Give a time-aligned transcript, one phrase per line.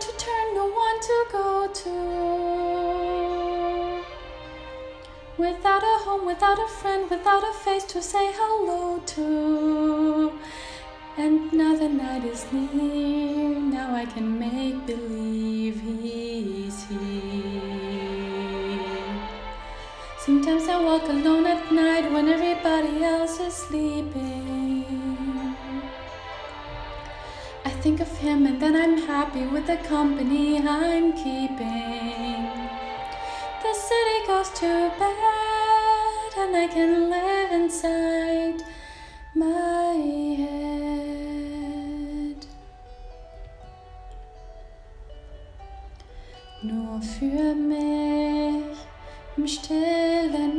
[0.00, 1.90] to turn, no one to go to.
[5.36, 10.32] Without a home, without a friend, without a face to say hello to.
[11.18, 17.80] And now the night is near, now I can make believe he's here.
[20.24, 24.29] Sometimes I walk alone at night when everybody else is sleeping.
[27.82, 32.46] Think of him and then I'm happy with the company I'm keeping.
[33.62, 38.62] The city goes to bed and I can live inside
[39.34, 39.94] my
[40.42, 40.70] head.
[46.62, 48.76] Nur für mich
[49.38, 50.49] im Stillen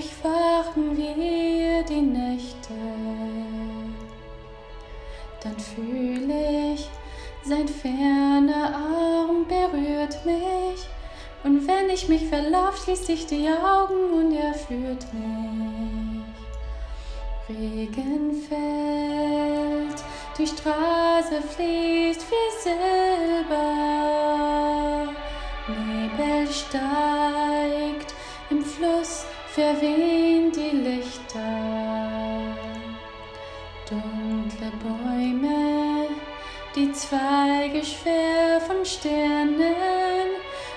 [0.00, 2.72] durchwachen wir die Nächte.
[5.42, 6.88] Dann fühle ich,
[7.44, 10.88] sein ferner Arm berührt mich.
[11.44, 16.24] Und wenn ich mich verlauf, schließt sich die Augen und er führt mich.
[17.48, 20.02] Regen fällt,
[20.38, 23.74] die Straße fließt wie Silber.
[25.68, 28.09] Nebel steigt,
[29.54, 31.40] verwehen die Lichter.
[33.88, 36.06] Dunkle Bäume,
[36.76, 39.74] die Zweige schwer von Sternen.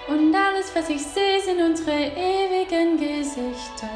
[0.08, 3.90] Und alles, was ich sehe, sind unsere ewigen Gesichter.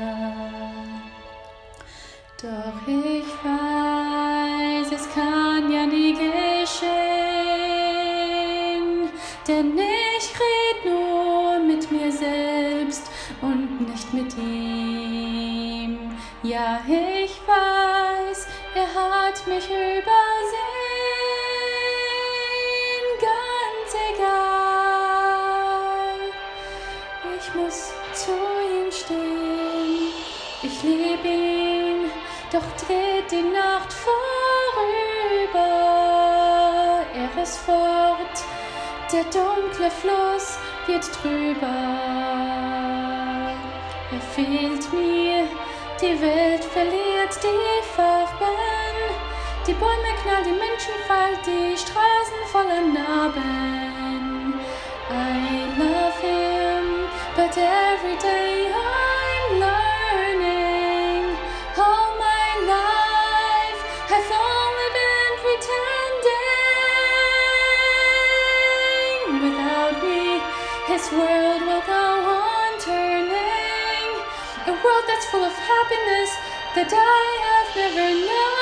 [2.40, 6.30] Doch ich weiß, es kann ja nie geschehen,
[9.48, 10.57] denn ich red
[14.14, 15.98] nicht mit ihm.
[16.44, 20.04] Ja, ich weiß, er hat mich übersehen,
[23.20, 25.08] ganz egal.
[27.40, 30.14] Ich muss zu ihm stehen,
[30.64, 32.12] ich lieb ihn,
[32.52, 34.20] doch dreht die Nacht vorüber.
[37.14, 38.46] Er ist fort,
[39.12, 42.87] der dunkle Fluss wird drüber.
[44.38, 45.50] Fehlt mir,
[46.00, 48.96] die Welt verliert die Farben.
[49.66, 54.54] Die Bäume knallen, die Menschen fallen, die Straßen voller Narben.
[55.10, 61.36] I love him, but every day I'm learning.
[61.76, 65.96] All my life I've only been pretending.
[69.50, 70.42] Without me,
[70.86, 71.97] his world will go.
[74.68, 76.32] A world that's full of happiness
[76.76, 78.58] that I have never known.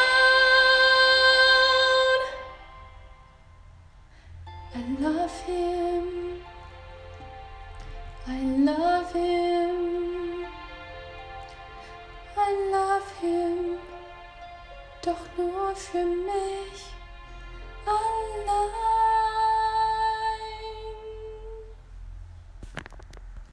[4.76, 6.06] I love him.
[8.28, 8.40] I
[8.70, 10.46] love him.
[12.38, 13.80] I love him.
[15.02, 16.95] Doch nur für mich.